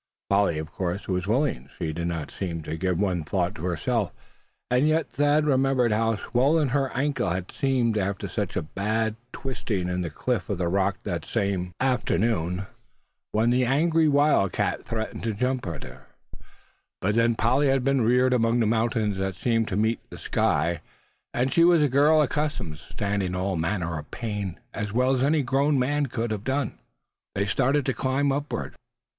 Polly, 0.31 0.57
of 0.57 0.71
course, 0.71 1.07
was 1.07 1.27
willing. 1.27 1.69
She 1.77 1.93
did 1.93 2.07
not 2.07 2.31
seem 2.31 2.63
to 2.63 2.75
give 2.75 2.99
one 2.99 3.21
thought 3.21 3.53
to 3.53 3.65
herself; 3.65 4.11
and 4.71 4.87
yet 4.87 5.11
Thad 5.11 5.45
remembered 5.45 5.91
how 5.91 6.15
swollen 6.15 6.69
her 6.69 6.91
ankle 6.97 7.29
had 7.29 7.51
seemed, 7.51 7.99
after 7.99 8.27
such 8.27 8.55
a 8.55 8.63
bad 8.63 9.15
twisting 9.31 9.87
in 9.89 10.01
the 10.01 10.09
cleft 10.09 10.49
of 10.49 10.57
the 10.57 10.69
rock 10.69 10.97
that 11.03 11.23
same 11.23 11.75
afternoon, 11.79 12.65
when 13.31 13.51
the 13.51 13.63
angry 13.63 14.07
wildcat 14.07 14.85
threatened 14.87 15.21
to 15.21 15.35
jump 15.35 15.67
at 15.67 15.83
her. 15.83 16.07
But 16.99 17.13
then 17.13 17.35
Polly 17.35 17.67
had 17.67 17.83
been 17.83 18.01
reared 18.01 18.33
among 18.33 18.59
the 18.59 18.65
mountains 18.65 19.19
that 19.19 19.35
seem 19.35 19.67
to 19.67 19.75
meet 19.75 19.99
the 20.09 20.17
sky; 20.17 20.81
and 21.31 21.53
she 21.53 21.63
was 21.63 21.83
a 21.83 21.87
girl 21.87 22.23
accustomed 22.23 22.77
to 22.77 22.93
standing 22.93 23.35
all 23.35 23.55
manner 23.55 23.99
of 23.99 24.09
pain 24.09 24.59
as 24.73 24.91
well 24.91 25.13
as 25.13 25.21
any 25.21 25.43
grown 25.43 25.77
man 25.77 26.07
could 26.07 26.31
have 26.31 26.43
done. 26.43 26.79
They 27.35 27.45
started 27.45 27.85
to 27.85 27.93
climb 27.93 28.31
upward. 28.31 28.73